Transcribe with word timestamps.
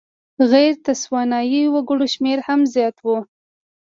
غیر 0.51 0.73
تسوانایي 0.87 1.63
وګړو 1.73 2.05
شمېر 2.13 2.37
هم 2.47 2.61
زیات 2.73 2.97
و. 3.05 3.07